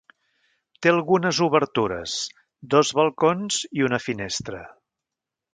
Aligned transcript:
Té 0.85 0.91
algunes 0.93 1.41
obertures: 1.49 2.17
dos 2.73 2.95
balcons 3.03 3.63
i 3.81 3.89
una 3.91 4.01
finestra. 4.11 4.67